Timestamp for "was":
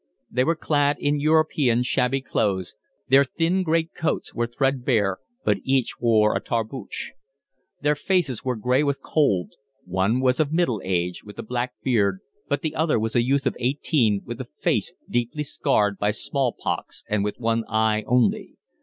10.19-10.39, 12.99-13.15